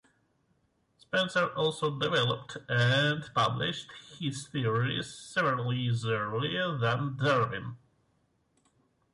[0.97, 7.77] Spencer also developed and published his theories several years earlier than Darwin.